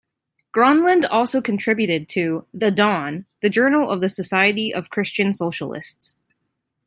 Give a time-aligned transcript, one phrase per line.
[0.51, 6.17] Gronlund also contributed to "The Dawn", the journal of the Society of Christian Socialists.